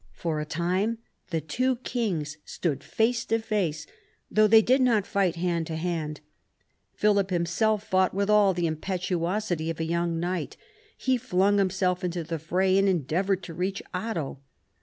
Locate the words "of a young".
9.69-10.19